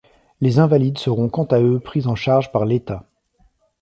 [0.39, 3.05] Les invalides seront quant à eux pris en charge par l'État.